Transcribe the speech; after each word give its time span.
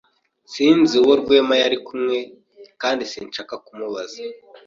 S 0.45 0.51
Sinzi 0.53 0.93
uwo 1.03 1.13
Rwema 1.21 1.55
yari 1.63 1.77
kumwe 1.87 2.17
kandi 2.81 3.01
sinshaka 3.11 3.53
kumubaza. 3.65 4.19